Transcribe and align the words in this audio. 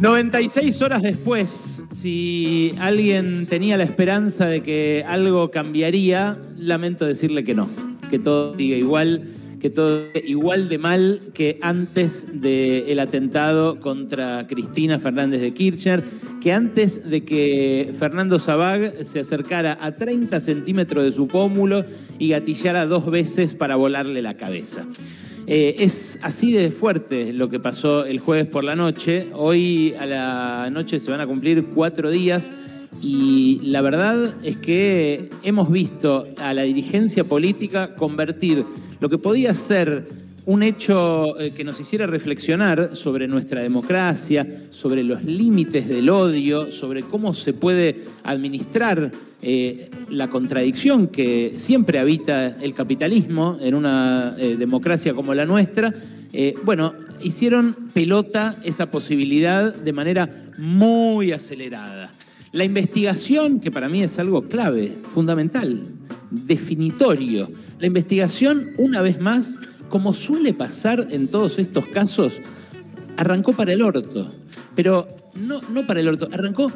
96 0.00 0.80
horas 0.80 1.02
después, 1.02 1.84
si 1.90 2.74
alguien 2.78 3.44
tenía 3.44 3.76
la 3.76 3.84
esperanza 3.84 4.46
de 4.46 4.62
que 4.62 5.04
algo 5.06 5.50
cambiaría, 5.50 6.38
lamento 6.56 7.04
decirle 7.04 7.44
que 7.44 7.54
no, 7.54 7.68
que 8.08 8.18
todo 8.18 8.56
sigue 8.56 8.78
igual, 8.78 9.28
que 9.60 9.68
todo 9.68 10.06
igual 10.24 10.70
de 10.70 10.78
mal 10.78 11.20
que 11.34 11.58
antes 11.60 12.40
del 12.40 12.98
atentado 12.98 13.78
contra 13.78 14.46
Cristina 14.48 14.98
Fernández 14.98 15.42
de 15.42 15.52
Kirchner, 15.52 16.02
que 16.40 16.54
antes 16.54 17.10
de 17.10 17.22
que 17.22 17.92
Fernando 17.98 18.38
Sabag 18.38 19.04
se 19.04 19.20
acercara 19.20 19.76
a 19.82 19.96
30 19.96 20.40
centímetros 20.40 21.04
de 21.04 21.12
su 21.12 21.28
pómulo 21.28 21.84
y 22.18 22.30
gatillara 22.30 22.86
dos 22.86 23.10
veces 23.10 23.52
para 23.52 23.76
volarle 23.76 24.22
la 24.22 24.32
cabeza. 24.38 24.86
Eh, 25.52 25.82
es 25.82 26.16
así 26.22 26.52
de 26.52 26.70
fuerte 26.70 27.32
lo 27.32 27.48
que 27.48 27.58
pasó 27.58 28.04
el 28.04 28.20
jueves 28.20 28.46
por 28.46 28.62
la 28.62 28.76
noche. 28.76 29.30
Hoy 29.34 29.96
a 29.98 30.06
la 30.06 30.70
noche 30.70 31.00
se 31.00 31.10
van 31.10 31.20
a 31.20 31.26
cumplir 31.26 31.64
cuatro 31.74 32.08
días 32.08 32.48
y 33.02 33.58
la 33.64 33.80
verdad 33.80 34.32
es 34.44 34.58
que 34.58 35.28
hemos 35.42 35.68
visto 35.68 36.28
a 36.40 36.54
la 36.54 36.62
dirigencia 36.62 37.24
política 37.24 37.96
convertir 37.96 38.64
lo 39.00 39.10
que 39.10 39.18
podía 39.18 39.52
ser 39.56 40.06
un 40.46 40.62
hecho 40.62 41.38
eh, 41.38 41.50
que 41.50 41.64
nos 41.64 41.78
hiciera 41.80 42.06
reflexionar 42.06 42.96
sobre 42.96 43.28
nuestra 43.28 43.62
democracia, 43.62 44.46
sobre 44.70 45.04
los 45.04 45.24
límites 45.24 45.88
del 45.88 46.08
odio, 46.08 46.72
sobre 46.72 47.02
cómo 47.02 47.34
se 47.34 47.52
puede 47.52 48.04
administrar 48.24 49.10
eh, 49.42 49.90
la 50.08 50.28
contradicción 50.28 51.08
que 51.08 51.52
siempre 51.56 51.98
habita 51.98 52.56
el 52.62 52.74
capitalismo 52.74 53.58
en 53.60 53.74
una 53.74 54.34
eh, 54.38 54.56
democracia 54.58 55.14
como 55.14 55.34
la 55.34 55.46
nuestra. 55.46 55.92
bueno, 56.64 56.94
hicieron 57.22 57.74
pelota 57.92 58.54
esa 58.64 58.90
posibilidad 58.90 59.74
de 59.74 59.92
manera 59.92 60.46
muy 60.58 61.32
acelerada. 61.32 62.10
La 62.52 62.64
investigación, 62.64 63.60
que 63.60 63.70
para 63.70 63.88
mí 63.88 64.02
es 64.02 64.18
algo 64.18 64.48
clave, 64.48 64.88
fundamental, 64.88 65.82
definitorio, 66.30 67.48
la 67.80 67.86
investigación, 67.86 68.72
una 68.76 69.00
vez 69.00 69.20
más, 69.20 69.58
como 69.90 70.14
suele 70.14 70.54
pasar 70.54 71.08
en 71.10 71.28
todos 71.28 71.58
estos 71.58 71.86
casos, 71.86 72.40
arrancó 73.16 73.52
para 73.52 73.74
el 73.74 73.82
orto. 73.82 74.28
Pero 74.74 75.06
no, 75.34 75.60
no 75.72 75.86
para 75.86 76.00
el 76.00 76.08
orto, 76.08 76.28
arrancó 76.32 76.72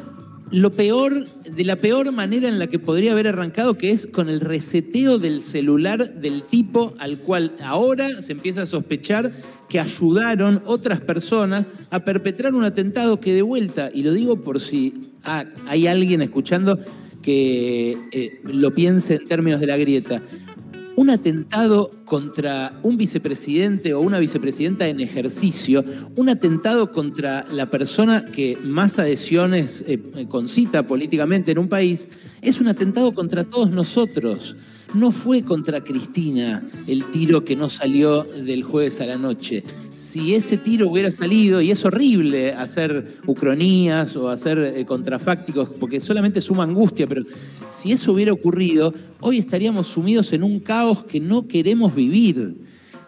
lo 0.51 0.71
peor, 0.71 1.25
de 1.25 1.63
la 1.63 1.75
peor 1.75 2.11
manera 2.11 2.47
en 2.47 2.59
la 2.59 2.67
que 2.67 2.77
podría 2.77 3.13
haber 3.13 3.27
arrancado, 3.27 3.77
que 3.77 3.91
es 3.91 4.05
con 4.05 4.29
el 4.29 4.39
reseteo 4.39 5.17
del 5.17 5.41
celular 5.41 6.13
del 6.13 6.43
tipo 6.43 6.93
al 6.99 7.17
cual 7.17 7.53
ahora 7.63 8.21
se 8.21 8.33
empieza 8.33 8.61
a 8.61 8.65
sospechar 8.65 9.31
que 9.69 9.79
ayudaron 9.79 10.61
otras 10.65 11.01
personas 11.01 11.65
a 11.89 12.05
perpetrar 12.05 12.53
un 12.53 12.63
atentado 12.63 13.19
que 13.19 13.33
de 13.33 13.41
vuelta, 13.41 13.89
y 13.93 14.03
lo 14.03 14.13
digo 14.13 14.41
por 14.41 14.59
si 14.59 14.93
hay 15.67 15.87
alguien 15.87 16.21
escuchando 16.21 16.79
que 17.23 17.97
eh, 18.11 18.39
lo 18.43 18.71
piense 18.71 19.15
en 19.15 19.25
términos 19.25 19.59
de 19.59 19.67
la 19.67 19.77
grieta, 19.77 20.21
un 20.95 21.09
atentado 21.09 21.91
contra 22.05 22.73
un 22.83 22.97
vicepresidente 22.97 23.93
o 23.93 23.99
una 23.99 24.19
vicepresidenta 24.19 24.87
en 24.87 24.99
ejercicio, 24.99 25.83
un 26.15 26.29
atentado 26.29 26.91
contra 26.91 27.45
la 27.51 27.69
persona 27.69 28.25
que 28.25 28.57
más 28.63 28.97
adhesiones 28.99 29.83
eh, 29.87 29.99
concita 30.27 30.87
políticamente 30.87 31.51
en 31.51 31.59
un 31.59 31.67
país, 31.67 32.07
es 32.41 32.61
un 32.61 32.67
atentado 32.67 33.13
contra 33.13 33.43
todos 33.43 33.71
nosotros. 33.71 34.55
No 34.95 35.11
fue 35.11 35.41
contra 35.41 35.83
Cristina 35.83 36.63
el 36.87 37.03
tiro 37.11 37.43
que 37.43 37.57
no 37.57 37.67
salió 37.67 38.23
del 38.23 38.63
jueves 38.63 39.01
a 39.01 39.05
la 39.05 39.17
noche. 39.17 39.61
Si 39.91 40.33
ese 40.35 40.55
tiro 40.55 40.89
hubiera 40.89 41.11
salido, 41.11 41.59
y 41.59 41.71
es 41.71 41.83
horrible 41.83 42.53
hacer 42.53 43.05
ucronías 43.25 44.15
o 44.15 44.29
hacer 44.29 44.57
eh, 44.57 44.85
contrafácticos, 44.85 45.69
porque 45.79 45.99
solamente 45.99 46.39
suma 46.39 46.63
angustia, 46.63 47.07
pero 47.07 47.23
si 47.71 47.91
eso 47.91 48.13
hubiera 48.13 48.31
ocurrido, 48.31 48.93
hoy 49.19 49.37
estaríamos 49.37 49.87
sumidos 49.87 50.31
en 50.31 50.43
un 50.43 50.61
caos 50.61 51.03
que 51.03 51.19
no 51.19 51.45
queremos 51.45 51.93
vivir. 51.93 52.55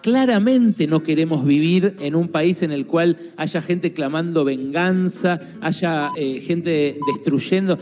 Claramente 0.02 0.86
no 0.88 1.02
queremos 1.02 1.46
vivir 1.46 1.96
en 2.00 2.16
un 2.16 2.28
país 2.30 2.62
en 2.62 2.72
el 2.72 2.86
cual 2.86 3.18
haya 3.36 3.62
gente 3.62 3.94
clamando 3.94 4.46
venganza, 4.46 5.42
haya 5.60 6.12
eh, 6.16 6.42
gente 6.42 7.00
destruyendo 7.14 7.74
eh, 7.74 7.78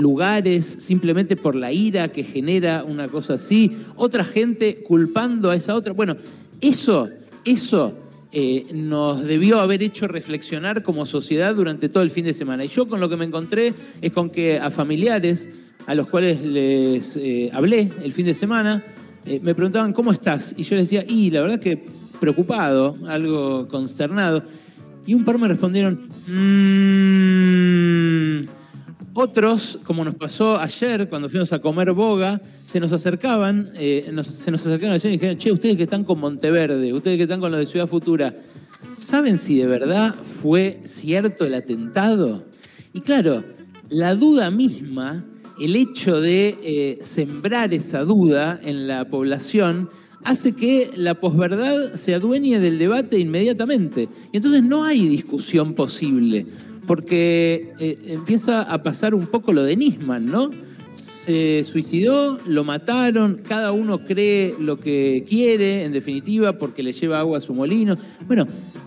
lugares 0.00 0.64
simplemente 0.66 1.36
por 1.36 1.54
la 1.54 1.70
ira 1.70 2.08
que 2.08 2.24
genera 2.24 2.84
una 2.84 3.06
cosa 3.06 3.34
así, 3.34 3.76
otra 3.96 4.24
gente 4.24 4.82
culpando 4.82 5.50
a 5.50 5.56
esa 5.56 5.74
otra. 5.74 5.92
Bueno, 5.92 6.16
eso, 6.60 7.08
eso 7.44 7.98
eh, 8.32 8.64
nos 8.72 9.22
debió 9.22 9.60
haber 9.60 9.82
hecho 9.82 10.08
reflexionar 10.08 10.82
como 10.82 11.04
sociedad 11.04 11.54
durante 11.54 11.90
todo 11.90 12.02
el 12.02 12.10
fin 12.10 12.24
de 12.24 12.34
semana. 12.34 12.64
Y 12.64 12.68
yo 12.68 12.86
con 12.86 12.98
lo 12.98 13.10
que 13.10 13.16
me 13.16 13.26
encontré 13.26 13.74
es 14.00 14.12
con 14.12 14.30
que 14.30 14.58
a 14.58 14.70
familiares 14.70 15.48
a 15.86 15.94
los 15.94 16.08
cuales 16.08 16.40
les 16.42 17.18
hablé 17.52 17.90
el 18.02 18.12
fin 18.12 18.26
de 18.26 18.34
semana, 18.34 18.84
eh, 19.26 19.40
me 19.42 19.54
preguntaban, 19.54 19.92
¿cómo 19.92 20.12
estás? 20.12 20.54
Y 20.56 20.62
yo 20.64 20.76
les 20.76 20.90
decía, 20.90 21.04
y 21.06 21.30
la 21.30 21.42
verdad 21.42 21.60
que 21.60 21.84
preocupado, 22.20 22.94
algo 23.08 23.68
consternado. 23.68 24.42
Y 25.06 25.14
un 25.14 25.24
par 25.24 25.38
me 25.38 25.48
respondieron, 25.48 26.08
mmm. 26.28 27.42
Otros, 29.14 29.78
como 29.84 30.04
nos 30.04 30.14
pasó 30.14 30.58
ayer 30.58 31.06
cuando 31.08 31.28
fuimos 31.28 31.52
a 31.52 31.58
comer 31.58 31.92
boga, 31.92 32.40
se 32.64 32.80
nos 32.80 32.92
acercaban, 32.92 33.68
eh, 33.74 34.04
se 34.22 34.50
nos 34.50 34.66
acercaron 34.66 34.94
ayer 34.94 35.10
y 35.10 35.16
dijeron, 35.16 35.36
che, 35.36 35.52
ustedes 35.52 35.76
que 35.76 35.82
están 35.82 36.04
con 36.04 36.18
Monteverde, 36.18 36.94
ustedes 36.94 37.18
que 37.18 37.24
están 37.24 37.40
con 37.40 37.52
lo 37.52 37.58
de 37.58 37.66
Ciudad 37.66 37.86
Futura, 37.86 38.34
¿saben 38.96 39.36
si 39.36 39.58
de 39.58 39.66
verdad 39.66 40.14
fue 40.14 40.80
cierto 40.84 41.44
el 41.44 41.52
atentado? 41.52 42.46
Y 42.94 43.02
claro, 43.02 43.44
la 43.90 44.14
duda 44.14 44.50
misma 44.50 45.26
el 45.60 45.76
hecho 45.76 46.20
de 46.20 46.56
eh, 46.62 46.98
sembrar 47.02 47.74
esa 47.74 48.04
duda 48.04 48.60
en 48.62 48.86
la 48.86 49.04
población 49.04 49.88
hace 50.24 50.54
que 50.54 50.90
la 50.94 51.14
posverdad 51.14 51.94
se 51.94 52.14
adueñe 52.14 52.58
del 52.60 52.78
debate 52.78 53.18
inmediatamente. 53.18 54.08
Y 54.32 54.36
entonces 54.36 54.62
no 54.62 54.84
hay 54.84 55.08
discusión 55.08 55.74
posible, 55.74 56.46
porque 56.86 57.72
eh, 57.78 57.98
empieza 58.06 58.62
a 58.62 58.82
pasar 58.82 59.14
un 59.14 59.26
poco 59.26 59.52
lo 59.52 59.62
de 59.62 59.76
Nisman, 59.76 60.26
¿no? 60.26 60.50
Se 60.94 61.64
suicidó, 61.64 62.38
lo 62.46 62.64
mataron, 62.64 63.40
cada 63.46 63.72
uno 63.72 63.98
cree 63.98 64.54
lo 64.58 64.76
que 64.76 65.24
quiere, 65.28 65.84
en 65.84 65.92
definitiva, 65.92 66.58
porque 66.58 66.82
le 66.82 66.92
lleva 66.92 67.20
agua 67.20 67.38
a 67.38 67.40
su 67.40 67.54
molino. 67.54 67.96
Bueno, 68.26 68.46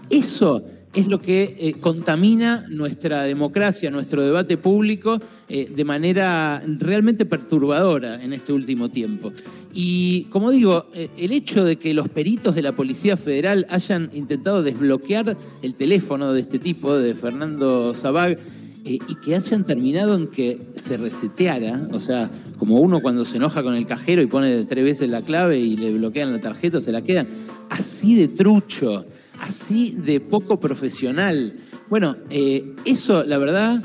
eso 0.10 0.64
es 0.96 1.08
lo 1.08 1.20
que 1.20 1.56
eh, 1.60 1.74
contamina 1.74 2.66
nuestra 2.70 3.24
democracia, 3.24 3.92
nuestro 3.92 4.24
debate 4.24 4.58
público 4.58 5.20
eh, 5.50 5.70
de 5.74 5.84
manera 5.84 6.64
realmente 6.66 7.26
perturbadora 7.26 8.24
en 8.24 8.34
este 8.34 8.54
último 8.54 8.90
tiempo. 8.90 9.34
Y 9.74 10.24
como 10.26 10.52
digo, 10.52 10.86
eh, 10.94 11.10
el 11.18 11.34
hecho 11.34 11.66
de 11.66 11.76
que 11.76 11.94
los 11.94 12.08
peritos 12.08 12.56
de 12.56 12.62
la 12.62 12.72
Policía 12.72 13.18
Federal 13.18 13.68
hayan 13.70 14.10
intentado 14.14 14.64
desbloquear 14.64 15.38
el 15.62 15.76
teléfono 15.76 16.32
de 16.32 16.42
este 16.42 16.60
tipo, 16.60 16.96
de 16.96 17.14
Fernando 17.14 17.94
Zabag, 17.94 18.40
y 18.88 19.00
que 19.16 19.36
hayan 19.36 19.64
terminado 19.64 20.14
en 20.14 20.28
que 20.28 20.60
se 20.76 20.96
reseteara, 20.96 21.90
o 21.92 22.00
sea, 22.00 22.30
como 22.60 22.80
uno 22.80 23.00
cuando 23.00 23.26
se 23.26 23.38
enoja 23.38 23.64
con 23.64 23.74
el 23.74 23.88
cajero 23.88 24.22
y 24.22 24.28
pone 24.28 24.64
tres 24.66 24.84
veces 24.84 25.10
la 25.10 25.24
clave 25.24 25.58
y 25.58 25.76
le 25.76 25.92
bloquean 25.92 26.32
la 26.32 26.40
tarjeta, 26.40 26.80
se 26.80 26.92
la 26.92 27.02
quedan, 27.02 27.26
así 27.72 28.14
de 28.14 28.28
trucho 28.28 29.04
así 29.46 29.96
de 29.98 30.20
poco 30.20 30.60
profesional. 30.60 31.54
Bueno, 31.90 32.16
eh, 32.30 32.74
eso 32.86 33.24
la 33.24 33.38
verdad 33.38 33.82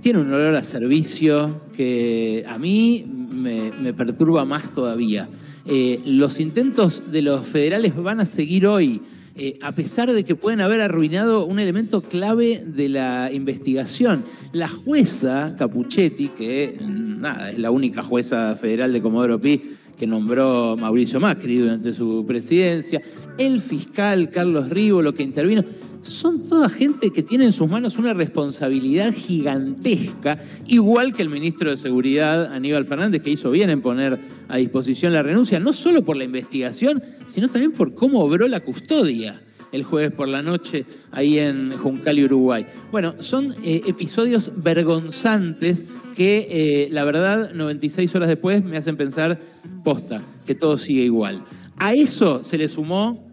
tiene 0.00 0.20
un 0.20 0.32
olor 0.32 0.54
a 0.54 0.64
servicio 0.64 1.62
que 1.76 2.44
a 2.48 2.58
mí 2.58 3.04
me, 3.06 3.92
perturba 3.92 4.44
más 4.44 4.74
todavía. 4.74 5.28
Eh, 5.66 6.00
los 6.06 6.40
intentos 6.40 7.10
de 7.12 7.22
los 7.22 7.46
federales 7.46 7.96
van 7.96 8.20
a 8.20 8.26
seguir 8.26 8.66
hoy, 8.66 9.02
eh, 9.34 9.58
a 9.62 9.72
pesar 9.72 10.10
de 10.12 10.24
que 10.24 10.34
pueden 10.34 10.60
haber 10.60 10.80
arruinado 10.80 11.44
un 11.44 11.58
elemento 11.58 12.00
clave 12.00 12.62
de 12.64 12.88
la 12.88 13.30
investigación. 13.32 14.24
La 14.52 14.68
jueza 14.68 15.56
Capuchetti, 15.58 16.28
que 16.28 16.78
nada, 16.80 17.50
es 17.50 17.58
la 17.58 17.70
única 17.70 18.02
jueza 18.02 18.56
federal 18.56 18.92
de 18.92 19.02
Comodoro 19.02 19.40
Pi 19.40 19.62
que 19.98 20.06
nombró 20.06 20.76
Mauricio 20.78 21.20
Macri 21.20 21.58
durante 21.58 21.94
su 21.94 22.24
presidencia, 22.26 23.00
el 23.38 23.60
fiscal 23.60 24.30
Carlos 24.30 24.68
Rivo, 24.70 25.02
lo 25.02 25.14
que 25.14 25.22
intervino, 25.22 25.64
son 26.02 26.48
toda 26.48 26.68
gente 26.68 27.10
que 27.10 27.22
tiene 27.22 27.46
en 27.46 27.52
sus 27.52 27.70
manos 27.70 27.98
una 27.98 28.14
responsabilidad 28.14 29.12
gigantesca, 29.12 30.38
igual 30.66 31.12
que 31.12 31.22
el 31.22 31.28
ministro 31.28 31.70
de 31.70 31.76
Seguridad, 31.76 32.52
Aníbal 32.52 32.84
Fernández, 32.84 33.22
que 33.22 33.30
hizo 33.30 33.50
bien 33.50 33.70
en 33.70 33.82
poner 33.82 34.20
a 34.48 34.56
disposición 34.56 35.12
la 35.12 35.22
renuncia, 35.22 35.58
no 35.58 35.72
solo 35.72 36.04
por 36.04 36.16
la 36.16 36.24
investigación, 36.24 37.02
sino 37.26 37.48
también 37.48 37.72
por 37.72 37.94
cómo 37.94 38.20
obró 38.20 38.46
la 38.46 38.60
custodia 38.60 39.40
el 39.72 39.84
jueves 39.84 40.12
por 40.12 40.28
la 40.28 40.42
noche 40.42 40.84
ahí 41.12 41.38
en 41.38 41.72
Juncal, 41.76 42.22
Uruguay. 42.24 42.66
Bueno, 42.90 43.14
son 43.20 43.54
eh, 43.62 43.82
episodios 43.86 44.50
vergonzantes 44.56 45.84
que 46.16 46.48
eh, 46.50 46.88
la 46.90 47.04
verdad 47.04 47.52
96 47.52 48.14
horas 48.14 48.28
después 48.28 48.64
me 48.64 48.76
hacen 48.76 48.96
pensar 48.96 49.38
posta, 49.84 50.22
que 50.46 50.54
todo 50.54 50.78
sigue 50.78 51.02
igual. 51.02 51.42
A 51.78 51.94
eso 51.94 52.42
se 52.42 52.58
le 52.58 52.68
sumó 52.68 53.26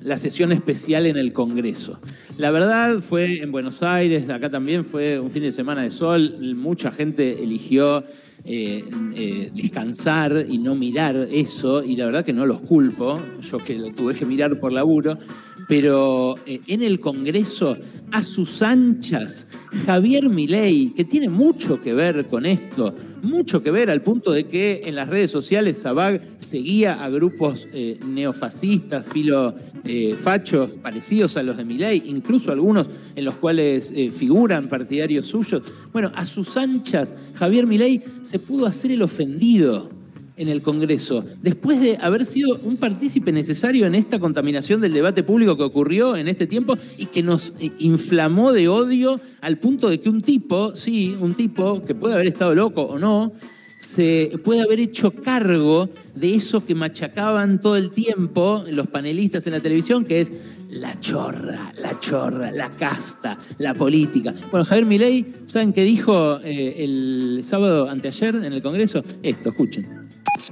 la 0.00 0.18
sesión 0.18 0.52
especial 0.52 1.06
en 1.06 1.16
el 1.16 1.32
Congreso. 1.32 1.98
La 2.36 2.50
verdad 2.50 2.98
fue 3.00 3.40
en 3.40 3.50
Buenos 3.50 3.82
Aires, 3.82 4.28
acá 4.28 4.50
también 4.50 4.84
fue 4.84 5.18
un 5.18 5.30
fin 5.30 5.42
de 5.42 5.50
semana 5.50 5.82
de 5.82 5.90
sol, 5.90 6.54
mucha 6.56 6.92
gente 6.92 7.42
eligió 7.42 8.04
eh, 8.44 9.50
descansar 9.54 10.46
y 10.48 10.58
no 10.58 10.74
mirar 10.74 11.28
eso, 11.32 11.82
y 11.82 11.96
la 11.96 12.04
verdad 12.04 12.24
que 12.24 12.34
no 12.34 12.44
los 12.44 12.60
culpo, 12.60 13.18
yo 13.40 13.58
que 13.58 13.78
lo 13.78 13.92
tuve 13.92 14.14
que 14.14 14.26
mirar 14.26 14.60
por 14.60 14.72
laburo, 14.72 15.14
pero 15.68 16.34
eh, 16.46 16.60
en 16.66 16.82
el 16.82 17.00
Congreso, 17.00 17.76
a 18.10 18.22
sus 18.22 18.62
anchas, 18.62 19.46
Javier 19.86 20.28
Milei, 20.28 20.92
que 20.94 21.04
tiene 21.04 21.28
mucho 21.28 21.82
que 21.82 21.94
ver 21.94 22.26
con 22.26 22.46
esto, 22.46 22.94
mucho 23.22 23.62
que 23.62 23.70
ver 23.70 23.90
al 23.90 24.02
punto 24.02 24.32
de 24.32 24.46
que 24.46 24.82
en 24.84 24.94
las 24.94 25.08
redes 25.08 25.30
sociales 25.30 25.78
Sabag 25.78 26.20
seguía 26.38 27.02
a 27.04 27.08
grupos 27.08 27.66
eh, 27.72 27.98
neofascistas, 28.06 29.06
filo 29.06 29.54
eh, 29.84 30.16
parecidos 30.82 31.36
a 31.36 31.42
los 31.42 31.56
de 31.56 31.64
Milei, 31.64 32.02
incluso 32.06 32.52
algunos 32.52 32.88
en 33.16 33.24
los 33.24 33.34
cuales 33.36 33.92
figuran 34.16 34.68
partidarios 34.68 35.26
suyos. 35.26 35.62
Bueno, 35.92 36.10
a 36.14 36.24
sus 36.26 36.56
anchas, 36.56 37.14
Javier 37.34 37.66
Milei 37.66 38.02
se 38.22 38.38
pudo 38.38 38.66
hacer 38.66 38.90
el 38.90 39.02
ofendido 39.02 39.93
en 40.36 40.48
el 40.48 40.62
Congreso, 40.62 41.24
después 41.42 41.80
de 41.80 41.96
haber 42.00 42.26
sido 42.26 42.58
un 42.64 42.76
partícipe 42.76 43.30
necesario 43.32 43.86
en 43.86 43.94
esta 43.94 44.18
contaminación 44.18 44.80
del 44.80 44.92
debate 44.92 45.22
público 45.22 45.56
que 45.56 45.62
ocurrió 45.62 46.16
en 46.16 46.28
este 46.28 46.46
tiempo 46.46 46.76
y 46.98 47.06
que 47.06 47.22
nos 47.22 47.52
eh, 47.60 47.70
inflamó 47.78 48.52
de 48.52 48.68
odio 48.68 49.20
al 49.40 49.58
punto 49.58 49.88
de 49.88 50.00
que 50.00 50.08
un 50.08 50.22
tipo, 50.22 50.74
sí, 50.74 51.16
un 51.20 51.34
tipo 51.34 51.82
que 51.82 51.94
puede 51.94 52.14
haber 52.14 52.26
estado 52.26 52.54
loco 52.54 52.82
o 52.82 52.98
no, 52.98 53.32
se 53.78 54.32
puede 54.42 54.62
haber 54.62 54.80
hecho 54.80 55.12
cargo 55.12 55.88
de 56.14 56.34
eso 56.34 56.64
que 56.64 56.74
machacaban 56.74 57.60
todo 57.60 57.76
el 57.76 57.90
tiempo 57.90 58.64
los 58.70 58.88
panelistas 58.88 59.46
en 59.46 59.52
la 59.52 59.60
televisión, 59.60 60.04
que 60.04 60.22
es 60.22 60.32
la 60.74 60.98
chorra, 60.98 61.72
la 61.76 61.98
chorra, 62.00 62.50
la 62.50 62.68
casta, 62.70 63.38
la 63.58 63.74
política. 63.74 64.34
Bueno, 64.50 64.64
Javier 64.64 64.86
Milei, 64.86 65.32
¿saben 65.46 65.72
qué 65.72 65.82
dijo 65.82 66.38
eh, 66.42 66.84
el 66.84 67.42
sábado 67.44 67.88
anteayer 67.88 68.34
en 68.34 68.52
el 68.52 68.62
Congreso? 68.62 69.02
Esto, 69.22 69.50
escuchen. 69.50 70.08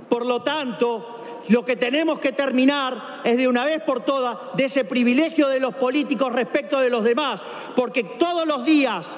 Por 0.09 0.25
lo 0.27 0.43
tanto, 0.43 1.43
lo 1.49 1.65
que 1.65 1.75
tenemos 1.75 2.21
que 2.21 2.33
terminar 2.33 3.21
es 3.25 3.37
de 3.37 3.49
una 3.49 3.65
vez 3.65 3.83
por 3.83 4.05
todas 4.05 4.39
de 4.57 4.67
ese 4.67 4.85
privilegio 4.85 5.49
de 5.49 5.59
los 5.59 5.75
políticos 5.75 6.33
respecto 6.33 6.79
de 6.79 6.91
los 6.91 7.03
demás, 7.03 7.41
porque 7.75 8.05
todos 8.05 8.47
los 8.47 8.65
días, 8.65 9.17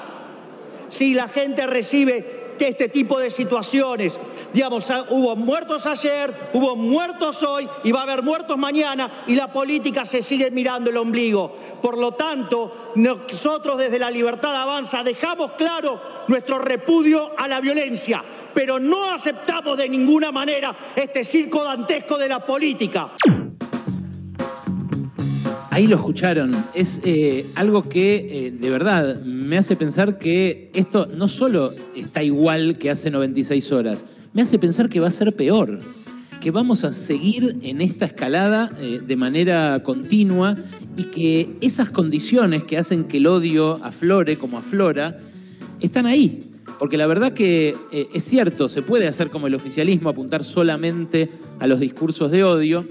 si 0.89 1.13
la 1.13 1.27
gente 1.27 1.67
recibe 1.67 2.44
este 2.59 2.89
tipo 2.89 3.19
de 3.19 3.29
situaciones, 3.29 4.19
digamos, 4.53 4.89
ah, 4.91 5.05
hubo 5.09 5.35
muertos 5.35 5.85
ayer, 5.85 6.33
hubo 6.53 6.75
muertos 6.75 7.43
hoy 7.43 7.67
y 7.83 7.91
va 7.91 8.01
a 8.01 8.03
haber 8.03 8.23
muertos 8.23 8.57
mañana 8.57 9.23
y 9.27 9.35
la 9.35 9.51
política 9.51 10.05
se 10.05 10.21
sigue 10.21 10.51
mirando 10.51 10.89
el 10.89 10.97
ombligo. 10.97 11.55
Por 11.81 11.97
lo 11.97 12.13
tanto, 12.13 12.91
nosotros 12.95 13.77
desde 13.77 13.99
la 13.99 14.09
Libertad 14.09 14.55
Avanza 14.55 15.03
dejamos 15.03 15.51
claro 15.53 15.99
nuestro 16.27 16.59
repudio 16.59 17.31
a 17.37 17.47
la 17.47 17.59
violencia 17.59 18.23
pero 18.53 18.79
no 18.79 19.11
aceptamos 19.11 19.77
de 19.77 19.89
ninguna 19.89 20.31
manera 20.31 20.73
este 20.95 21.25
circo 21.25 21.61
dantesco 21.61 22.17
de 22.17 22.29
la 22.29 22.39
política. 22.39 23.11
Ahí 25.75 25.87
lo 25.87 25.97
escucharon. 25.97 26.55
Es 26.73 27.01
eh, 27.03 27.45
algo 27.55 27.81
que 27.81 28.15
eh, 28.47 28.51
de 28.51 28.69
verdad 28.69 29.21
me 29.23 29.57
hace 29.57 29.75
pensar 29.75 30.17
que 30.17 30.69
esto 30.73 31.05
no 31.07 31.27
solo 31.27 31.73
está 31.97 32.23
igual 32.23 32.77
que 32.77 32.89
hace 32.89 33.11
96 33.11 33.73
horas, 33.73 33.97
me 34.31 34.41
hace 34.41 34.57
pensar 34.57 34.87
que 34.87 35.01
va 35.01 35.09
a 35.09 35.11
ser 35.11 35.35
peor, 35.35 35.79
que 36.39 36.51
vamos 36.51 36.85
a 36.85 36.93
seguir 36.93 37.57
en 37.61 37.81
esta 37.81 38.05
escalada 38.05 38.71
eh, 38.79 39.01
de 39.05 39.15
manera 39.17 39.81
continua 39.83 40.55
y 40.95 41.09
que 41.09 41.57
esas 41.59 41.89
condiciones 41.89 42.63
que 42.63 42.77
hacen 42.77 43.03
que 43.03 43.17
el 43.17 43.27
odio 43.27 43.73
aflore 43.83 44.37
como 44.37 44.57
aflora, 44.57 45.19
están 45.81 46.05
ahí. 46.05 46.39
Porque 46.79 46.95
la 46.95 47.05
verdad 47.05 47.33
que 47.33 47.75
es 47.91 48.23
cierto, 48.23 48.69
se 48.69 48.81
puede 48.81 49.09
hacer 49.09 49.29
como 49.29 49.47
el 49.47 49.55
oficialismo, 49.55 50.07
apuntar 50.07 50.45
solamente 50.45 51.29
a 51.59 51.67
los 51.67 51.81
discursos 51.81 52.31
de 52.31 52.45
odio, 52.45 52.85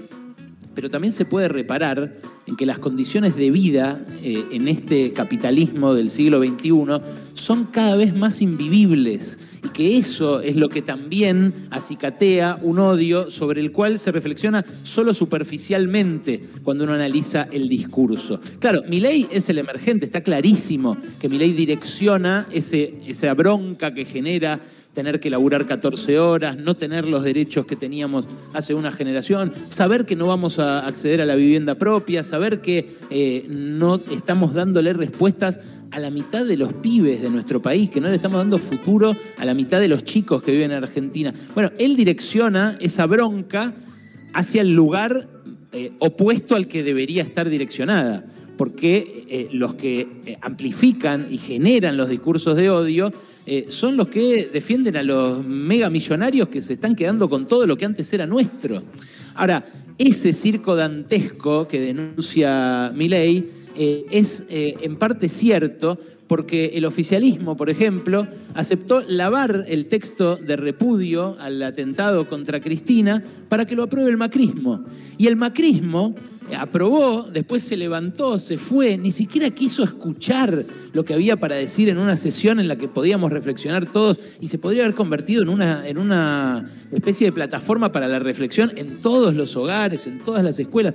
pero 0.75 0.89
también 0.89 1.13
se 1.13 1.25
puede 1.25 1.47
reparar 1.47 2.13
en 2.45 2.55
que 2.55 2.65
las 2.65 2.77
condiciones 2.77 3.35
de 3.35 3.49
vida 3.49 4.05
eh, 4.21 4.43
en 4.51 4.67
este 4.67 5.11
capitalismo 5.13 5.93
del 5.93 6.09
siglo 6.09 6.43
XXI 6.43 7.01
son 7.33 7.65
cada 7.65 7.95
vez 7.95 8.13
más 8.13 8.41
invivibles 8.41 9.39
y 9.63 9.69
que 9.69 9.97
eso 9.97 10.41
es 10.41 10.55
lo 10.55 10.69
que 10.69 10.81
también 10.81 11.53
acicatea 11.71 12.59
un 12.61 12.79
odio 12.79 13.31
sobre 13.31 13.61
el 13.61 13.71
cual 13.71 13.97
se 13.99 14.11
reflexiona 14.11 14.65
solo 14.83 15.13
superficialmente 15.13 16.43
cuando 16.63 16.83
uno 16.83 16.93
analiza 16.93 17.47
el 17.51 17.67
discurso. 17.67 18.39
Claro, 18.59 18.83
mi 18.87 18.99
ley 18.99 19.27
es 19.31 19.49
el 19.49 19.57
emergente, 19.57 20.05
está 20.05 20.21
clarísimo 20.21 20.97
que 21.19 21.29
mi 21.29 21.37
ley 21.37 21.53
direcciona 21.53 22.45
ese, 22.51 22.95
esa 23.07 23.33
bronca 23.33 23.93
que 23.93 24.05
genera 24.05 24.59
tener 24.95 25.19
que 25.19 25.29
laburar 25.29 25.67
14 25.67 26.17
horas, 26.19 26.57
no 26.57 26.75
tener 26.75 27.05
los 27.05 27.23
derechos 27.23 27.65
que 27.65 27.75
teníamos 27.75 28.25
hace 28.53 28.73
una 28.73 28.91
generación, 28.91 29.53
saber 29.69 30.05
que 30.05 30.15
no 30.15 30.25
vamos 30.25 30.57
a 30.57 30.87
acceder 30.87 31.21
a 31.21 31.25
la 31.25 31.35
vivienda 31.35 31.75
propia, 31.75 32.23
saber 32.23 32.61
que 32.61 32.95
eh, 33.11 33.45
no 33.49 33.95
estamos 33.95 34.53
dándole 34.53 34.93
respuestas 34.93 35.59
a 35.91 35.99
la 35.99 36.09
mitad 36.09 36.45
de 36.45 36.57
los 36.57 36.73
pibes 36.73 37.21
de 37.21 37.29
nuestro 37.29 37.61
país, 37.61 37.89
que 37.89 38.01
no 38.01 38.07
le 38.07 38.15
estamos 38.15 38.39
dando 38.39 38.57
futuro 38.57 39.15
a 39.37 39.45
la 39.45 39.53
mitad 39.53 39.79
de 39.79 39.89
los 39.89 40.03
chicos 40.05 40.41
que 40.41 40.53
viven 40.53 40.71
en 40.71 40.83
Argentina. 40.83 41.33
Bueno, 41.53 41.71
él 41.77 41.95
direcciona 41.97 42.77
esa 42.79 43.05
bronca 43.05 43.73
hacia 44.33 44.61
el 44.61 44.73
lugar 44.73 45.27
eh, 45.73 45.91
opuesto 45.99 46.55
al 46.55 46.67
que 46.67 46.83
debería 46.83 47.21
estar 47.21 47.49
direccionada, 47.49 48.23
porque 48.57 49.25
eh, 49.29 49.49
los 49.51 49.73
que 49.75 50.37
amplifican 50.41 51.27
y 51.29 51.37
generan 51.37 51.97
los 51.97 52.09
discursos 52.09 52.55
de 52.55 52.69
odio 52.69 53.11
eh, 53.47 53.67
son 53.69 53.95
los 53.95 54.07
que 54.07 54.49
defienden 54.51 54.97
a 54.97 55.03
los 55.03 55.45
megamillonarios 55.45 56.49
que 56.49 56.61
se 56.61 56.73
están 56.73 56.95
quedando 56.95 57.29
con 57.29 57.47
todo 57.47 57.67
lo 57.67 57.77
que 57.77 57.85
antes 57.85 58.11
era 58.11 58.25
nuestro. 58.25 58.81
Ahora, 59.35 59.63
ese 59.99 60.33
circo 60.33 60.75
dantesco 60.75 61.67
que 61.67 61.79
denuncia 61.79 62.91
Milei 62.95 63.47
eh, 63.77 64.05
es 64.09 64.45
eh, 64.49 64.73
en 64.81 64.95
parte 64.95 65.29
cierto 65.29 65.99
porque 66.27 66.71
el 66.73 66.85
oficialismo, 66.85 67.55
por 67.55 67.69
ejemplo, 67.69 68.25
aceptó 68.55 69.01
lavar 69.07 69.65
el 69.67 69.87
texto 69.87 70.37
de 70.37 70.55
repudio 70.55 71.37
al 71.39 71.61
atentado 71.61 72.27
contra 72.27 72.61
Cristina 72.61 73.23
para 73.47 73.65
que 73.65 73.75
lo 73.75 73.83
apruebe 73.83 74.09
el 74.09 74.17
macrismo. 74.17 74.83
Y 75.19 75.27
el 75.27 75.35
macrismo 75.35 76.15
aprobó, 76.57 77.23
después 77.23 77.63
se 77.63 77.77
levantó, 77.77 78.39
se 78.39 78.57
fue, 78.57 78.97
ni 78.97 79.11
siquiera 79.11 79.49
quiso 79.51 79.83
escuchar 79.83 80.65
lo 80.93 81.03
que 81.03 81.13
había 81.13 81.37
para 81.37 81.55
decir 81.55 81.89
en 81.89 81.97
una 81.97 82.17
sesión 82.17 82.59
en 82.59 82.67
la 82.67 82.77
que 82.77 82.87
podíamos 82.87 83.31
reflexionar 83.31 83.85
todos 83.85 84.19
y 84.39 84.47
se 84.47 84.57
podría 84.57 84.83
haber 84.83 84.95
convertido 84.95 85.43
en 85.43 85.49
una, 85.49 85.87
en 85.87 85.97
una 85.97 86.69
especie 86.91 87.27
de 87.27 87.31
plataforma 87.31 87.91
para 87.91 88.07
la 88.07 88.19
reflexión 88.19 88.71
en 88.75 89.01
todos 89.01 89.33
los 89.33 89.55
hogares, 89.55 90.07
en 90.07 90.19
todas 90.19 90.43
las 90.43 90.59
escuelas 90.59 90.93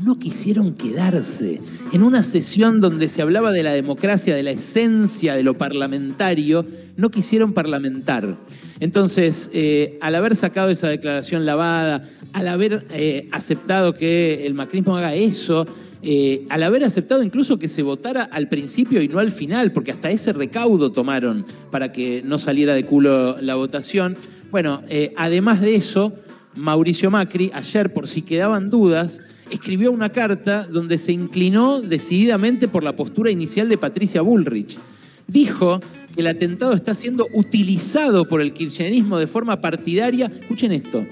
no 0.00 0.18
quisieron 0.18 0.74
quedarse 0.74 1.60
en 1.92 2.02
una 2.02 2.22
sesión 2.22 2.80
donde 2.80 3.08
se 3.08 3.22
hablaba 3.22 3.52
de 3.52 3.62
la 3.62 3.72
democracia, 3.72 4.34
de 4.34 4.42
la 4.42 4.52
esencia 4.52 5.34
de 5.34 5.42
lo 5.42 5.54
parlamentario, 5.54 6.64
no 6.96 7.10
quisieron 7.10 7.52
parlamentar. 7.52 8.36
Entonces, 8.80 9.50
eh, 9.52 9.98
al 10.00 10.14
haber 10.14 10.34
sacado 10.34 10.70
esa 10.70 10.88
declaración 10.88 11.46
lavada, 11.46 12.08
al 12.32 12.48
haber 12.48 12.86
eh, 12.90 13.28
aceptado 13.32 13.94
que 13.94 14.46
el 14.46 14.54
macrismo 14.54 14.96
haga 14.96 15.14
eso, 15.14 15.66
eh, 16.02 16.44
al 16.48 16.64
haber 16.64 16.82
aceptado 16.82 17.22
incluso 17.22 17.58
que 17.58 17.68
se 17.68 17.82
votara 17.82 18.24
al 18.24 18.48
principio 18.48 19.02
y 19.02 19.08
no 19.08 19.18
al 19.18 19.30
final, 19.30 19.72
porque 19.72 19.92
hasta 19.92 20.10
ese 20.10 20.32
recaudo 20.32 20.90
tomaron 20.90 21.44
para 21.70 21.92
que 21.92 22.22
no 22.24 22.38
saliera 22.38 22.74
de 22.74 22.84
culo 22.84 23.36
la 23.40 23.54
votación. 23.54 24.16
Bueno, 24.50 24.82
además 25.16 25.60
de 25.60 25.76
eso, 25.76 26.12
Mauricio 26.56 27.10
Macri, 27.10 27.50
ayer, 27.54 27.92
por 27.92 28.08
si 28.08 28.22
quedaban 28.22 28.68
dudas, 28.68 29.20
escribió 29.52 29.92
una 29.92 30.10
carta 30.10 30.66
donde 30.66 30.98
se 30.98 31.12
inclinó 31.12 31.80
decididamente 31.80 32.68
por 32.68 32.82
la 32.82 32.96
postura 32.96 33.30
inicial 33.30 33.68
de 33.68 33.78
Patricia 33.78 34.22
Bullrich. 34.22 34.78
Dijo 35.26 35.78
que 36.14 36.20
el 36.20 36.26
atentado 36.26 36.72
está 36.72 36.94
siendo 36.94 37.26
utilizado 37.34 38.24
por 38.24 38.40
el 38.40 38.52
kirchnerismo 38.52 39.18
de 39.18 39.26
forma 39.26 39.60
partidaria, 39.60 40.26
escuchen 40.26 40.72
esto, 40.72 41.06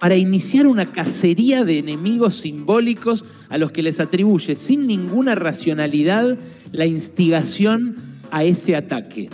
para 0.00 0.16
iniciar 0.16 0.66
una 0.66 0.86
cacería 0.86 1.64
de 1.64 1.78
enemigos 1.78 2.36
simbólicos 2.36 3.24
a 3.48 3.58
los 3.58 3.70
que 3.70 3.82
les 3.82 4.00
atribuye 4.00 4.54
sin 4.56 4.86
ninguna 4.86 5.34
racionalidad 5.34 6.36
la 6.72 6.86
instigación 6.86 7.96
a 8.30 8.44
ese 8.44 8.76
ataque. 8.76 9.30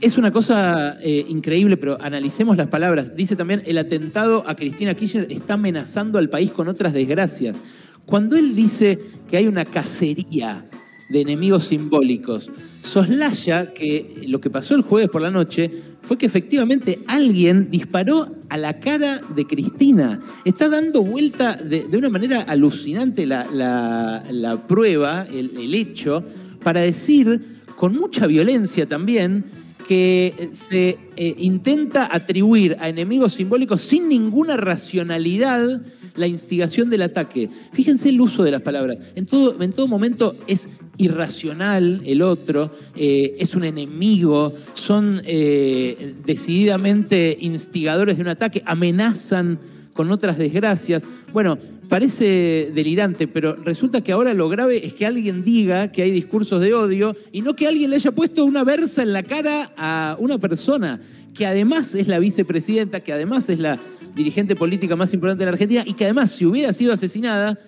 Es 0.00 0.16
una 0.16 0.30
cosa 0.30 0.98
eh, 1.02 1.26
increíble, 1.28 1.76
pero 1.76 2.00
analicemos 2.00 2.56
las 2.56 2.68
palabras. 2.68 3.14
Dice 3.14 3.36
también, 3.36 3.62
el 3.66 3.76
atentado 3.76 4.44
a 4.46 4.56
Cristina 4.56 4.94
Kirchner 4.94 5.30
está 5.30 5.54
amenazando 5.54 6.18
al 6.18 6.30
país 6.30 6.52
con 6.52 6.68
otras 6.68 6.94
desgracias. 6.94 7.60
Cuando 8.06 8.36
él 8.36 8.56
dice 8.56 8.98
que 9.28 9.36
hay 9.36 9.46
una 9.46 9.66
cacería 9.66 10.64
de 11.10 11.20
enemigos 11.20 11.64
simbólicos. 11.64 12.50
Soslaya 12.82 13.74
que 13.74 14.24
lo 14.28 14.40
que 14.40 14.48
pasó 14.48 14.74
el 14.74 14.82
jueves 14.82 15.10
por 15.10 15.20
la 15.20 15.30
noche 15.30 15.70
fue 16.00 16.16
que 16.16 16.26
efectivamente 16.26 17.00
alguien 17.08 17.70
disparó 17.70 18.28
a 18.48 18.56
la 18.56 18.78
cara 18.78 19.20
de 19.34 19.44
Cristina. 19.44 20.20
Está 20.44 20.68
dando 20.68 21.02
vuelta 21.02 21.56
de, 21.56 21.84
una 21.92 22.08
manera 22.08 22.42
alucinante 22.42 23.26
la, 23.26 24.58
prueba, 24.66 25.26
el 25.30 25.74
hecho, 25.74 26.24
para 26.62 26.80
decir 26.80 27.40
con 27.76 27.94
mucha 27.94 28.26
violencia 28.26 28.86
también 28.86 29.44
que 29.90 30.50
se 30.52 30.98
eh, 31.16 31.34
intenta 31.38 32.14
atribuir 32.14 32.76
a 32.78 32.88
enemigos 32.88 33.34
simbólicos 33.34 33.80
sin 33.80 34.08
ninguna 34.08 34.56
racionalidad 34.56 35.82
la 36.14 36.28
instigación 36.28 36.90
del 36.90 37.02
ataque. 37.02 37.50
Fíjense 37.72 38.10
el 38.10 38.20
uso 38.20 38.44
de 38.44 38.52
las 38.52 38.62
palabras. 38.62 39.00
En 39.16 39.26
todo, 39.26 39.60
en 39.60 39.72
todo 39.72 39.88
momento 39.88 40.36
es 40.46 40.68
irracional 40.96 42.02
el 42.06 42.22
otro, 42.22 42.70
eh, 42.94 43.32
es 43.40 43.56
un 43.56 43.64
enemigo, 43.64 44.52
son 44.74 45.22
eh, 45.24 46.14
decididamente 46.24 47.36
instigadores 47.40 48.16
de 48.16 48.22
un 48.22 48.28
ataque, 48.28 48.62
amenazan 48.66 49.58
con 49.92 50.12
otras 50.12 50.38
desgracias. 50.38 51.02
Bueno, 51.32 51.58
parece 51.90 52.70
delirante, 52.72 53.26
pero 53.26 53.56
resulta 53.56 54.00
que 54.00 54.12
ahora 54.12 54.32
lo 54.32 54.48
grave 54.48 54.86
es 54.86 54.94
que 54.94 55.06
alguien 55.06 55.44
diga 55.44 55.90
que 55.90 56.02
hay 56.02 56.12
discursos 56.12 56.60
de 56.60 56.72
odio 56.72 57.16
y 57.32 57.42
no 57.42 57.56
que 57.56 57.66
alguien 57.66 57.90
le 57.90 57.96
haya 57.96 58.12
puesto 58.12 58.44
una 58.44 58.62
versa 58.62 59.02
en 59.02 59.12
la 59.12 59.24
cara 59.24 59.72
a 59.76 60.16
una 60.20 60.38
persona 60.38 61.00
que 61.34 61.46
además 61.46 61.96
es 61.96 62.06
la 62.06 62.20
vicepresidenta, 62.20 63.00
que 63.00 63.12
además 63.12 63.48
es 63.48 63.58
la 63.58 63.76
dirigente 64.14 64.54
política 64.54 64.94
más 64.94 65.12
importante 65.12 65.40
de 65.40 65.46
la 65.46 65.52
Argentina 65.52 65.82
y 65.84 65.94
que 65.94 66.04
además 66.04 66.30
si 66.30 66.46
hubiera 66.46 66.72
sido 66.72 66.92
asesinada 66.92 67.58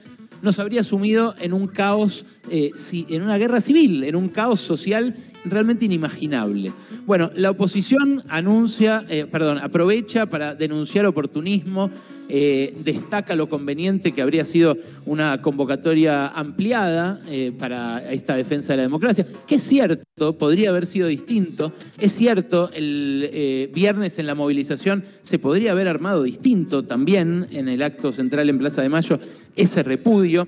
nos 0.41 0.61
habría 0.61 0.85
sumido 0.85 1.35
en 1.41 1.53
un 1.53 1.67
caos, 1.67 2.25
eh, 2.49 2.71
en 2.93 3.23
una 3.23 3.39
guerra 3.39 3.61
civil, 3.61 4.05
en 4.05 4.15
un 4.15 4.29
caos 4.29 4.61
social 4.61 5.17
realmente 5.45 5.85
inimaginable. 5.85 6.73
Bueno, 7.07 7.31
la 7.35 7.51
oposición 7.51 8.23
anuncia, 8.29 9.05
eh, 9.09 9.27
perdón, 9.31 9.59
aprovecha 9.59 10.27
para 10.27 10.55
denunciar 10.55 11.07
oportunismo, 11.07 11.91
eh, 12.29 12.75
destaca 12.85 13.35
lo 13.35 13.49
conveniente 13.49 14.13
que 14.13 14.23
habría 14.23 14.45
sido 14.45 14.77
una 15.05 15.43
convocatoria 15.43 16.29
ampliada 16.29 17.21
eh, 17.29 17.53
para 17.59 17.99
esta 18.11 18.37
defensa 18.37 18.73
de 18.73 18.79
la 18.79 18.83
democracia, 18.85 19.27
que 19.47 19.57
es 19.57 19.63
cierto, 19.63 20.39
podría 20.39 20.71
haber 20.71 20.87
sido 20.87 21.09
distinto, 21.09 21.73
es 21.99 22.13
cierto, 22.13 22.71
el 22.73 23.71
viernes 23.75 24.19
en 24.19 24.27
la 24.27 24.35
movilización 24.35 25.05
se 25.23 25.39
podría 25.39 25.73
haber 25.73 25.89
armado 25.89 26.23
distinto 26.23 26.85
también 26.85 27.49
en 27.51 27.69
el 27.69 27.83
acto 27.83 28.13
central 28.13 28.49
en 28.49 28.59
Plaza 28.59 28.83
de 28.83 28.89
Mayo 28.89 29.19
ese 29.57 29.83
repudio, 29.83 30.47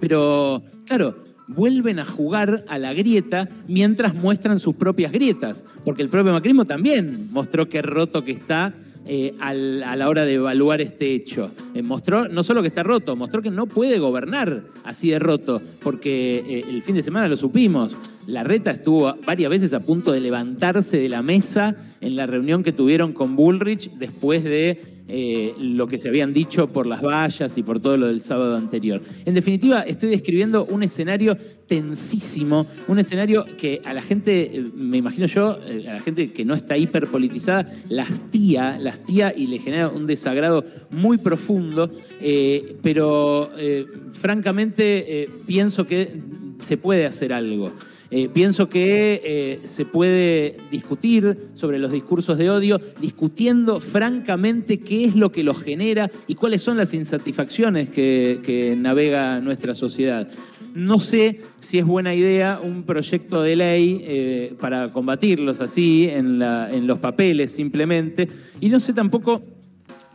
pero 0.00 0.62
claro, 0.86 1.16
vuelven 1.48 1.98
a 1.98 2.04
jugar 2.04 2.64
a 2.68 2.78
la 2.78 2.92
grieta 2.94 3.48
mientras 3.66 4.14
muestran 4.14 4.58
sus 4.58 4.76
propias 4.76 5.12
grietas, 5.12 5.64
porque 5.84 6.02
el 6.02 6.08
propio 6.08 6.32
macrismo 6.32 6.64
también 6.64 7.28
mostró 7.32 7.68
qué 7.68 7.82
roto 7.82 8.24
que 8.24 8.32
está 8.32 8.74
eh, 9.10 9.34
a 9.40 9.54
la 9.54 10.08
hora 10.10 10.26
de 10.26 10.34
evaluar 10.34 10.82
este 10.82 11.14
hecho. 11.14 11.50
Eh, 11.74 11.80
mostró 11.80 12.28
no 12.28 12.42
solo 12.44 12.60
que 12.60 12.68
está 12.68 12.82
roto, 12.82 13.16
mostró 13.16 13.40
que 13.40 13.50
no 13.50 13.66
puede 13.66 13.98
gobernar 13.98 14.64
así 14.84 15.08
de 15.08 15.18
roto, 15.18 15.62
porque 15.82 16.44
eh, 16.46 16.64
el 16.68 16.82
fin 16.82 16.94
de 16.94 17.02
semana 17.02 17.26
lo 17.26 17.36
supimos. 17.36 17.96
La 18.26 18.44
reta 18.44 18.70
estuvo 18.70 19.14
varias 19.24 19.50
veces 19.50 19.72
a 19.72 19.80
punto 19.80 20.12
de 20.12 20.20
levantarse 20.20 20.98
de 20.98 21.08
la 21.08 21.22
mesa 21.22 21.74
en 22.02 22.16
la 22.16 22.26
reunión 22.26 22.62
que 22.62 22.72
tuvieron 22.72 23.14
con 23.14 23.34
Bullrich 23.34 23.90
después 23.92 24.44
de 24.44 24.97
eh, 25.10 25.54
lo 25.58 25.86
que 25.86 25.98
se 25.98 26.08
habían 26.08 26.34
dicho 26.34 26.68
por 26.68 26.86
las 26.86 27.02
vallas 27.02 27.56
y 27.56 27.62
por 27.62 27.80
todo 27.80 27.96
lo 27.96 28.08
del 28.08 28.20
sábado 28.20 28.56
anterior. 28.56 29.00
En 29.24 29.32
definitiva, 29.32 29.80
estoy 29.80 30.10
describiendo 30.10 30.66
un 30.66 30.82
escenario 30.82 31.34
tensísimo, 31.66 32.66
un 32.88 32.98
escenario 32.98 33.46
que 33.56 33.80
a 33.86 33.94
la 33.94 34.02
gente, 34.02 34.58
eh, 34.58 34.64
me 34.74 34.98
imagino 34.98 35.26
yo, 35.26 35.58
eh, 35.66 35.86
a 35.88 35.94
la 35.94 36.00
gente 36.00 36.30
que 36.30 36.44
no 36.44 36.52
está 36.52 36.76
hiperpolitizada, 36.76 37.72
las 37.88 38.30
tía, 38.30 38.78
las 38.78 39.02
tía 39.04 39.32
y 39.34 39.46
le 39.46 39.60
genera 39.60 39.88
un 39.88 40.06
desagrado 40.06 40.64
muy 40.90 41.16
profundo, 41.16 41.90
pero 42.82 43.50
francamente 44.12 45.28
pienso 45.46 45.86
que 45.86 46.20
se 46.58 46.76
puede 46.76 47.06
hacer 47.06 47.32
algo. 47.32 47.72
Eh, 48.10 48.30
pienso 48.32 48.70
que 48.70 49.20
eh, 49.22 49.60
se 49.66 49.84
puede 49.84 50.56
discutir 50.70 51.50
sobre 51.52 51.78
los 51.78 51.92
discursos 51.92 52.38
de 52.38 52.48
odio, 52.48 52.80
discutiendo 53.00 53.80
francamente 53.80 54.78
qué 54.78 55.04
es 55.04 55.14
lo 55.14 55.30
que 55.30 55.42
los 55.42 55.62
genera 55.62 56.10
y 56.26 56.34
cuáles 56.34 56.62
son 56.62 56.78
las 56.78 56.94
insatisfacciones 56.94 57.90
que, 57.90 58.76
navega 58.78 59.40
nuestra 59.40 59.74
sociedad. 59.74 60.28
No 60.74 61.00
sé 61.00 61.40
si 61.60 61.78
es 61.78 61.84
buena 61.84 62.14
idea 62.14 62.60
un 62.62 62.84
proyecto 62.84 63.42
de 63.42 63.56
ley 63.56 64.00
eh, 64.02 64.54
para 64.58 64.88
combatirlos 64.88 65.60
así 65.60 66.08
en 66.10 66.38
los 66.86 66.98
papeles 66.98 67.52
simplemente, 67.52 68.28
y 68.60 68.68
no 68.68 68.80
sé 68.80 68.94
tampoco 68.94 69.42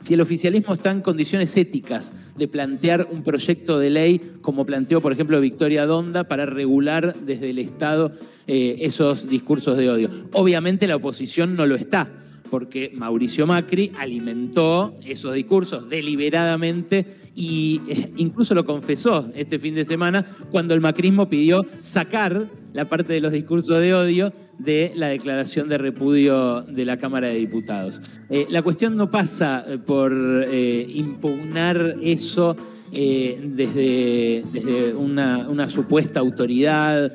si 0.03 0.13
el 0.13 0.21
oficialismo 0.21 0.73
está 0.73 0.91
en 0.91 1.01
condiciones 1.01 1.55
éticas 1.55 2.11
de 2.35 2.49
plantear 2.49 3.07
un 3.09 3.23
proyecto 3.23 3.79
de 3.79 3.89
ley 3.89 4.21
como 4.41 4.65
planteó, 4.65 4.99
por 4.99 5.13
ejemplo, 5.13 5.39
Victoria 5.39 5.85
Donda 5.85 6.25
para 6.25 6.45
regular 6.45 7.15
desde 7.21 7.51
el 7.51 7.59
Estado 7.59 8.11
eh, 8.45 8.75
esos 8.81 9.29
discursos 9.29 9.77
de 9.77 9.89
odio. 9.89 10.09
Obviamente 10.33 10.87
la 10.87 10.97
oposición 10.97 11.55
no 11.55 11.65
lo 11.65 11.75
está, 11.75 12.11
porque 12.53 12.91
Mauricio 12.93 13.47
Macri 13.47 13.91
alimentó 13.97 14.95
esos 15.03 15.33
discursos 15.33 15.89
deliberadamente 15.89 17.03
y 17.33 17.81
eh, 17.89 18.11
incluso 18.17 18.53
lo 18.53 18.63
confesó 18.63 19.31
este 19.33 19.57
fin 19.57 19.73
de 19.73 19.85
semana 19.85 20.23
cuando 20.51 20.75
el 20.75 20.79
macrismo 20.79 21.27
pidió 21.27 21.65
sacar 21.81 22.51
la 22.73 22.85
parte 22.85 23.11
de 23.13 23.21
los 23.21 23.31
discursos 23.31 23.79
de 23.79 23.95
odio 23.95 24.33
de 24.59 24.91
la 24.95 25.07
declaración 25.07 25.67
de 25.67 25.79
repudio 25.79 26.61
de 26.61 26.85
la 26.85 26.97
Cámara 26.97 27.29
de 27.29 27.37
Diputados. 27.37 27.99
Eh, 28.29 28.45
la 28.51 28.61
cuestión 28.61 28.97
no 28.97 29.09
pasa 29.09 29.65
eh, 29.67 29.79
por 29.79 30.13
impugnar 30.53 31.95
eso 32.03 32.55
desde, 32.93 34.43
desde 34.51 34.93
una, 34.93 35.67
supuesta 35.69 36.19
autoridad, 36.19 37.11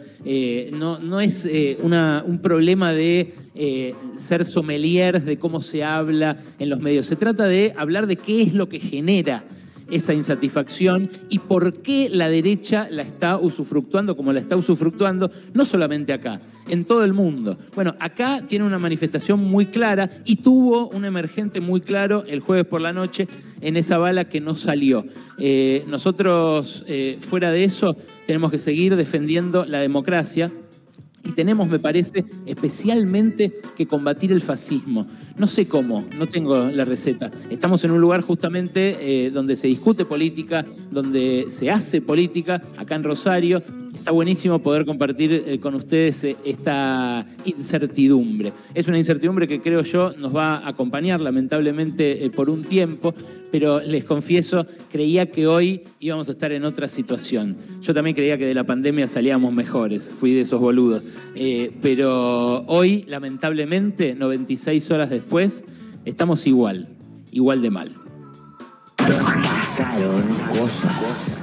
no, 0.73 0.99
no, 0.99 1.21
es 1.21 1.49
un 1.83 2.39
problema 2.43 2.93
de 2.93 3.33
ser 4.17 4.45
sommeliers 4.45 5.25
de 5.25 5.39
cómo 5.39 5.61
se 5.61 5.85
habla 5.85 6.37
en 6.59 6.69
los 6.69 6.81
medios, 6.81 7.07
se 7.07 7.17
trata 7.17 7.47
de 7.47 7.75
hablar 7.77 8.07
de 8.07 8.17
qué 8.17 8.43
es 8.43 8.55
lo 8.55 8.69
que 8.69 8.81
genera 8.81 9.45
esa 9.91 10.15
insatisfacción 10.15 11.11
y 11.29 11.39
por 11.39 11.75
qué 11.75 12.09
la 12.11 12.29
derecha 12.29 12.89
la 12.91 13.03
está 13.03 13.39
usufructuando 13.39 14.17
como 14.17 14.33
la 14.33 14.41
está 14.41 14.57
usufructuando, 14.57 15.31
no 15.55 15.65
solamente 15.65 16.13
acá, 16.13 16.39
en 16.69 16.85
todo 16.85 17.05
el 17.05 17.13
mundo. 17.13 17.57
Bueno, 17.75 17.95
acá 17.99 18.43
tiene 18.47 18.65
una 18.65 18.79
manifestación 18.79 19.41
muy 19.41 19.67
clara 19.67 20.11
y 20.25 20.37
tuvo 20.37 20.89
un 20.89 21.05
emergente 21.05 21.61
muy 21.61 21.81
claro 21.81 22.25
el 22.27 22.41
jueves 22.41 22.67
por 22.67 22.81
la 22.81 22.93
noche 22.93 23.29
en 23.61 23.77
esa 23.77 23.99
bala 23.99 24.29
que 24.29 24.41
no 24.41 24.55
salió. 24.55 25.05
Eh, 25.39 25.85
nosotros, 25.89 26.85
eh, 26.87 27.19
fuera 27.21 27.51
de 27.51 27.65
eso, 27.65 27.97
tenemos 28.27 28.51
que 28.51 28.59
seguir 28.59 28.97
defendiendo 28.97 29.65
la 29.65 29.81
democracia 29.81 30.51
y 31.29 31.33
tenemos, 31.33 31.69
me 31.69 31.79
parece, 31.79 32.25
especialmente 32.47 33.61
que 33.77 33.87
combatir 33.87 34.33
el 34.33 34.41
fascismo. 34.41 35.07
No 35.37 35.47
sé 35.47 35.69
cómo, 35.69 36.03
no 36.19 36.27
tengo 36.27 36.65
la 36.67 36.85
receta. 36.85 37.31
Estamos 37.51 37.85
en 37.85 37.91
un 37.91 38.01
lugar 38.01 38.23
justamente 38.23 38.97
eh, 39.01 39.31
donde 39.31 39.55
se 39.57 39.69
discute 39.69 40.07
política, 40.07 40.65
donde 40.91 41.47
se 41.51 41.71
hace 41.71 42.01
política, 42.01 42.63
acá 42.79 42.95
en 42.95 43.05
Rosario. 43.05 43.63
Está 43.99 44.13
buenísimo 44.13 44.59
poder 44.61 44.87
compartir 44.87 45.45
eh, 45.47 45.61
con 45.61 45.75
ustedes 45.75 46.25
eh, 46.25 46.37
esta 46.45 47.27
incertidumbre. 47.45 48.53
Es 48.75 48.89
una 48.89 48.97
incertidumbre 48.97 49.47
que 49.47 49.61
creo 49.61 49.83
yo 49.83 50.15
nos 50.17 50.35
va 50.35 50.57
a 50.57 50.69
acompañar 50.69 51.21
lamentablemente 51.21 52.31
por 52.31 52.49
un 52.49 52.63
tiempo, 52.65 53.15
pero 53.51 53.81
les 53.81 54.05
confieso, 54.05 54.67
creía 54.91 55.31
que 55.31 55.47
hoy 55.47 55.83
íbamos 56.01 56.29
a 56.29 56.33
estar 56.33 56.53
en 56.53 56.65
otra 56.65 56.89
situación. 56.89 57.57
Yo 57.81 57.95
también 57.95 58.15
creía 58.15 58.39
que 58.39 58.47
de 58.47 58.55
la 58.55 58.65
pandemia 58.65 59.09
salíamos 59.09 59.53
mejores, 59.53 60.05
fui 60.05 60.33
de 60.33 60.43
esos 60.43 60.61
boludos. 60.61 61.05
Eh, 61.35 61.71
pero 61.83 62.65
hoy, 62.67 63.05
lamentablemente, 63.09 64.15
96 64.15 64.91
horas 64.91 65.11
después, 65.11 65.65
estamos 66.05 66.47
igual, 66.47 66.89
igual 67.33 67.63
de 67.63 67.71
mal. 67.71 67.95
Pasaron 68.97 70.23
cosas. 70.59 71.38